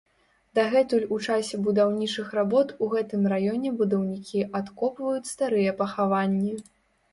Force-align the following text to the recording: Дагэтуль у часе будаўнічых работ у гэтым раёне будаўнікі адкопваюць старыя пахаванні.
Дагэтуль 0.59 1.03
у 1.17 1.19
часе 1.33 1.59
будаўнічых 1.67 2.31
работ 2.39 2.73
у 2.87 2.89
гэтым 2.95 3.29
раёне 3.33 3.75
будаўнікі 3.83 4.43
адкопваюць 4.63 5.31
старыя 5.35 5.79
пахаванні. 5.85 6.53